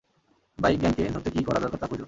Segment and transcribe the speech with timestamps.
[0.59, 1.99] Bike গ্যাংকে ধরতে কী করা দরকার তা খুঁজ।